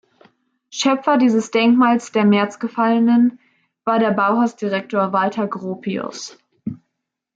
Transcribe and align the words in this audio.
Schöpfer 0.71 1.17
dieses 1.19 1.51
„Denkmals 1.51 2.11
der 2.11 2.25
Märzgefallenen“ 2.25 3.37
war 3.85 3.99
der 3.99 4.09
Bauhaus-Direktor 4.09 5.13
Walter 5.13 5.45
Gropius. 5.47 6.39